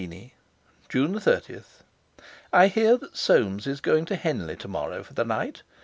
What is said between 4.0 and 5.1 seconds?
to Henley tomorrow